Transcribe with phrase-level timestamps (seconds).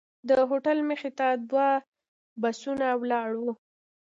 [0.29, 1.69] د هوټل مخې ته دوه
[2.41, 3.51] بسونه ولاړ وو.